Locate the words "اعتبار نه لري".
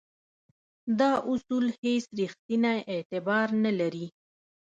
2.93-4.05